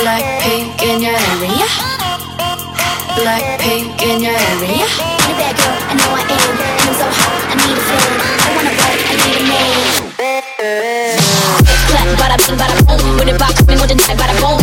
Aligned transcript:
Blackpink 0.00 0.80
in 0.80 1.02
your 1.02 1.12
area. 1.12 1.68
Blackpink 3.20 4.00
in 4.00 4.22
your 4.22 4.32
area. 4.32 4.88
I'm 4.88 5.28
a 5.28 5.36
bad 5.36 5.56
girl, 5.60 5.76
I 5.76 5.92
know 5.92 6.16
I 6.16 6.24
am. 6.24 6.56
And 6.56 6.80
I'm 6.80 6.94
so 6.96 7.04
hot, 7.20 7.36
I 7.50 7.54
need 7.60 7.76
a 7.76 7.84
friend. 7.84 8.16
I 8.40 8.48
wanna 8.56 8.72
work, 8.80 8.96
I 8.96 9.14
need 9.20 9.36
a 9.36 9.44
man. 9.44 9.76
Clap, 11.90 12.08
bada 12.16 12.36
bing, 12.40 12.56
bada 12.56 12.74
boom. 12.88 13.20
With 13.20 13.28
a 13.28 13.36
box, 13.36 13.60
me 13.68 13.76
more 13.76 13.86
than 13.86 14.00
I 14.00 14.16
bada 14.16 14.34
boom. 14.40 14.59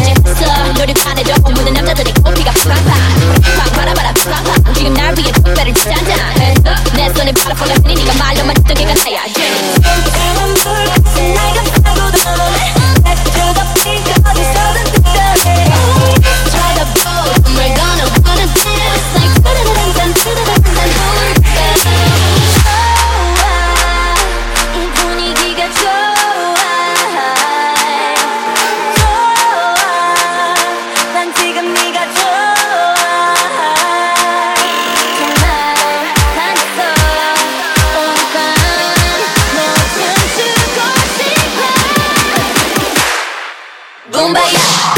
boombayah. 44.28 44.97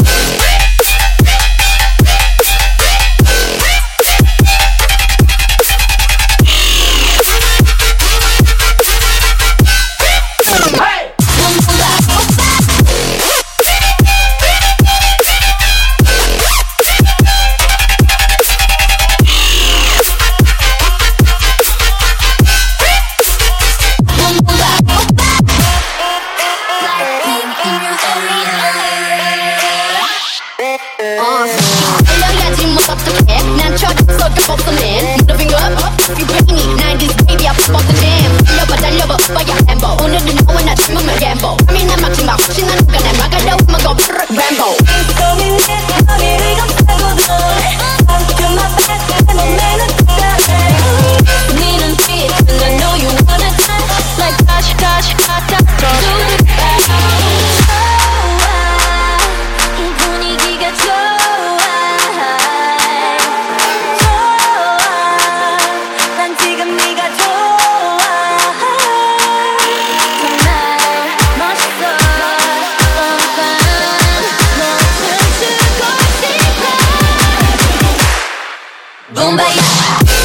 Boom 79.20 79.36
yeah. 79.36 80.19